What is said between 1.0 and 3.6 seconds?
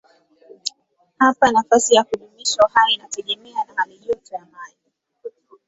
Hapa nafasi ya kudumisha uhai inategemea